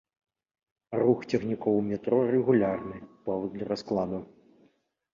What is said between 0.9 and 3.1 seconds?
Рух цягнікоў у метро рэгулярны,